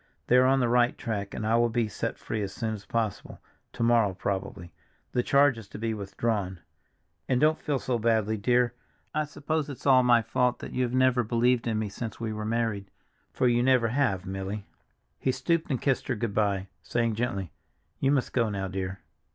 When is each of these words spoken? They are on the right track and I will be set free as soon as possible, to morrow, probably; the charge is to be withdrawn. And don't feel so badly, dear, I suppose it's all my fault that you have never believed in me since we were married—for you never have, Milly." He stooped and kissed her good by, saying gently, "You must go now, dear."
They 0.25 0.37
are 0.37 0.47
on 0.47 0.61
the 0.61 0.67
right 0.67 0.97
track 0.97 1.35
and 1.35 1.45
I 1.45 1.55
will 1.57 1.69
be 1.69 1.87
set 1.87 2.17
free 2.17 2.41
as 2.41 2.51
soon 2.51 2.73
as 2.73 2.87
possible, 2.87 3.39
to 3.73 3.83
morrow, 3.83 4.15
probably; 4.15 4.73
the 5.11 5.21
charge 5.21 5.59
is 5.59 5.67
to 5.67 5.77
be 5.77 5.93
withdrawn. 5.93 6.59
And 7.29 7.39
don't 7.39 7.59
feel 7.61 7.77
so 7.77 7.99
badly, 7.99 8.35
dear, 8.35 8.73
I 9.13 9.25
suppose 9.25 9.69
it's 9.69 9.85
all 9.85 10.01
my 10.01 10.23
fault 10.23 10.57
that 10.57 10.73
you 10.73 10.81
have 10.81 10.93
never 10.95 11.21
believed 11.21 11.67
in 11.67 11.77
me 11.77 11.87
since 11.87 12.19
we 12.19 12.33
were 12.33 12.45
married—for 12.45 13.47
you 13.47 13.61
never 13.61 13.89
have, 13.89 14.25
Milly." 14.25 14.65
He 15.19 15.31
stooped 15.31 15.69
and 15.69 15.79
kissed 15.79 16.07
her 16.07 16.15
good 16.15 16.33
by, 16.33 16.65
saying 16.81 17.13
gently, 17.13 17.51
"You 17.99 18.09
must 18.11 18.33
go 18.33 18.49
now, 18.49 18.67
dear." 18.69 19.01